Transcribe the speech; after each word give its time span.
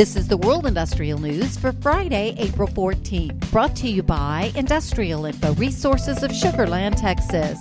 This 0.00 0.16
is 0.16 0.28
the 0.28 0.38
World 0.38 0.64
Industrial 0.64 1.18
News 1.18 1.58
for 1.58 1.72
Friday, 1.72 2.34
April 2.38 2.66
14th, 2.66 3.50
brought 3.50 3.76
to 3.76 3.86
you 3.86 4.02
by 4.02 4.50
Industrial 4.56 5.26
Info 5.26 5.52
Resources 5.56 6.22
of 6.22 6.32
Sugar 6.32 6.66
Land, 6.66 6.96
Texas. 6.96 7.58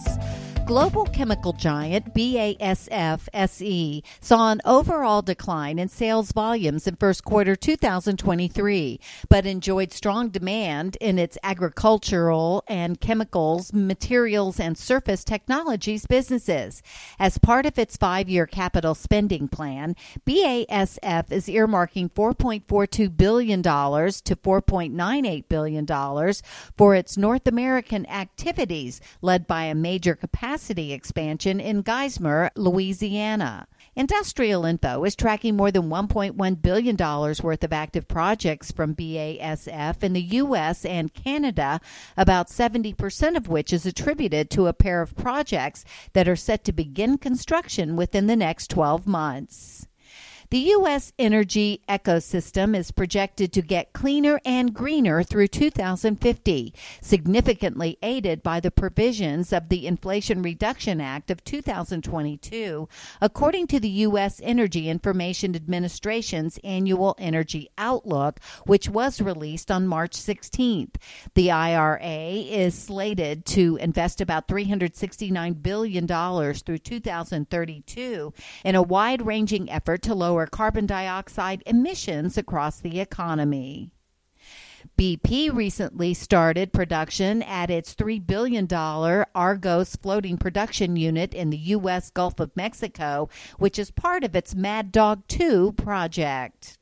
Global 0.69 1.05
chemical 1.05 1.53
giant 1.53 2.13
BASF 2.13 3.27
SE 3.33 4.03
saw 4.21 4.51
an 4.51 4.61
overall 4.63 5.23
decline 5.23 5.79
in 5.79 5.89
sales 5.89 6.31
volumes 6.31 6.85
in 6.85 6.95
first 6.95 7.23
quarter 7.23 7.55
2023, 7.55 8.99
but 9.29 9.47
enjoyed 9.47 9.91
strong 9.91 10.29
demand 10.29 10.95
in 11.01 11.17
its 11.17 11.39
agricultural 11.41 12.63
and 12.67 13.01
chemicals, 13.01 13.73
materials, 13.73 14.59
and 14.59 14.77
surface 14.77 15.23
technologies 15.23 16.05
businesses. 16.05 16.83
As 17.17 17.39
part 17.39 17.65
of 17.65 17.79
its 17.79 17.97
five 17.97 18.29
year 18.29 18.45
capital 18.45 18.93
spending 18.93 19.47
plan, 19.47 19.95
BASF 20.27 21.31
is 21.31 21.47
earmarking 21.47 22.11
$4.42 22.11 23.17
billion 23.17 23.63
to 23.63 24.35
$4.98 24.35 25.47
billion 25.49 26.33
for 26.77 26.93
its 26.93 27.17
North 27.17 27.47
American 27.47 28.05
activities, 28.05 29.01
led 29.23 29.47
by 29.47 29.63
a 29.63 29.73
major 29.73 30.13
capacity 30.13 30.58
capacity 30.59 30.91
expansion 30.91 31.61
in 31.61 31.81
Geismar, 31.81 32.49
Louisiana. 32.53 33.65
Industrial 33.95 34.65
Info 34.65 35.05
is 35.05 35.15
tracking 35.15 35.55
more 35.55 35.71
than 35.71 35.83
$1.1 35.83 36.61
billion 36.61 36.97
worth 36.97 37.63
of 37.63 37.71
active 37.71 38.09
projects 38.09 38.69
from 38.69 38.93
BASF 38.93 40.03
in 40.03 40.11
the 40.11 40.21
U.S. 40.21 40.83
and 40.83 41.13
Canada, 41.13 41.79
about 42.17 42.49
70% 42.49 43.37
of 43.37 43.47
which 43.47 43.71
is 43.71 43.85
attributed 43.85 44.49
to 44.49 44.67
a 44.67 44.73
pair 44.73 45.01
of 45.01 45.15
projects 45.15 45.85
that 46.11 46.27
are 46.27 46.35
set 46.35 46.65
to 46.65 46.73
begin 46.73 47.17
construction 47.17 47.95
within 47.95 48.27
the 48.27 48.35
next 48.35 48.69
12 48.69 49.07
months. 49.07 49.87
The 50.51 50.71
U.S. 50.79 51.13
energy 51.19 51.83
ecosystem 51.87 52.75
is 52.75 52.89
projected 52.89 53.53
to 53.53 53.61
get 53.61 53.93
cleaner 53.93 54.41
and 54.43 54.73
greener 54.73 55.21
through 55.21 55.49
2050, 55.49 56.73
significantly 57.03 57.99
aided 58.01 58.41
by 58.41 58.59
the 58.59 58.71
provisions 58.71 59.53
of 59.53 59.69
the 59.69 59.85
Inflation 59.85 60.41
Reduction 60.41 60.99
Act 60.99 61.29
of 61.29 61.43
2022, 61.43 62.89
according 63.21 63.67
to 63.67 63.79
the 63.79 63.89
U.S. 63.89 64.41
Energy 64.43 64.89
Information 64.89 65.55
Administration's 65.55 66.57
annual 66.63 67.15
energy 67.19 67.69
outlook, 67.77 68.39
which 68.65 68.89
was 68.89 69.21
released 69.21 69.69
on 69.69 69.85
March 69.85 70.13
16th. 70.13 70.95
The 71.35 71.51
IRA 71.51 71.99
is 72.01 72.73
slated 72.73 73.45
to 73.47 73.75
invest 73.75 74.19
about 74.19 74.47
$369 74.47 75.61
billion 75.61 76.07
through 76.07 76.77
2032 76.79 78.33
in 78.65 78.75
a 78.75 78.81
wide 78.81 79.23
ranging 79.23 79.69
effort 79.69 80.01
to 80.01 80.15
lower 80.15 80.38
lower 80.39 80.47
carbon 80.47 80.85
dioxide 80.85 81.61
emissions 81.65 82.37
across 82.37 82.79
the 82.79 83.01
economy. 83.01 83.91
BP 84.97 85.53
recently 85.53 86.13
started 86.13 86.71
production 86.71 87.43
at 87.43 87.69
its 87.69 87.93
$3 87.93 88.25
billion 88.25 88.65
Argos 89.35 89.97
floating 89.97 90.37
production 90.37 90.95
unit 90.95 91.33
in 91.33 91.49
the 91.49 91.57
U.S. 91.57 92.09
Gulf 92.09 92.39
of 92.39 92.55
Mexico, 92.55 93.27
which 93.57 93.77
is 93.77 93.91
part 93.91 94.23
of 94.23 94.33
its 94.33 94.55
Mad 94.55 94.93
Dog 94.93 95.27
2 95.27 95.73
project. 95.73 96.78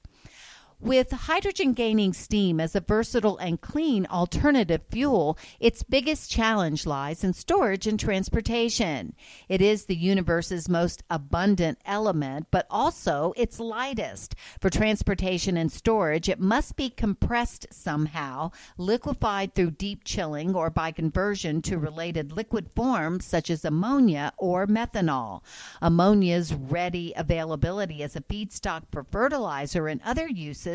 With 0.79 1.11
hydrogen 1.11 1.73
gaining 1.73 2.13
steam 2.13 2.59
as 2.59 2.75
a 2.75 2.81
versatile 2.81 3.39
and 3.39 3.59
clean 3.59 4.05
alternative 4.05 4.83
fuel, 4.91 5.35
its 5.59 5.81
biggest 5.81 6.29
challenge 6.29 6.85
lies 6.85 7.23
in 7.23 7.33
storage 7.33 7.87
and 7.87 7.99
transportation. 7.99 9.15
It 9.49 9.59
is 9.59 9.85
the 9.85 9.95
universe's 9.95 10.69
most 10.69 11.01
abundant 11.09 11.79
element, 11.83 12.47
but 12.51 12.67
also 12.69 13.33
its 13.35 13.59
lightest. 13.59 14.35
For 14.61 14.69
transportation 14.69 15.57
and 15.57 15.71
storage, 15.71 16.29
it 16.29 16.39
must 16.39 16.75
be 16.75 16.91
compressed 16.91 17.65
somehow, 17.71 18.51
liquefied 18.77 19.55
through 19.55 19.71
deep 19.71 20.03
chilling, 20.03 20.55
or 20.55 20.69
by 20.69 20.91
conversion 20.91 21.63
to 21.63 21.79
related 21.79 22.31
liquid 22.31 22.69
forms 22.75 23.25
such 23.25 23.49
as 23.49 23.65
ammonia 23.65 24.31
or 24.37 24.67
methanol. 24.67 25.41
Ammonia's 25.81 26.53
ready 26.53 27.13
availability 27.17 28.03
as 28.03 28.15
a 28.15 28.21
feedstock 28.21 28.83
for 28.91 29.03
fertilizer 29.03 29.87
and 29.87 30.01
other 30.05 30.27
uses 30.27 30.66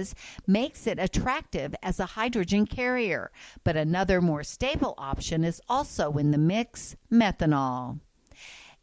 makes 0.46 0.86
it 0.86 0.98
attractive 0.98 1.74
as 1.82 2.00
a 2.00 2.06
hydrogen 2.06 2.66
carrier. 2.66 3.30
But 3.64 3.76
another 3.76 4.20
more 4.20 4.42
stable 4.42 4.94
option 4.98 5.44
is 5.44 5.60
also 5.68 6.12
in 6.12 6.30
the 6.30 6.38
mix 6.38 6.96
methanol. 7.10 8.00